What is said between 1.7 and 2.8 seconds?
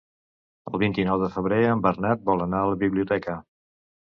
en Bernat vol anar a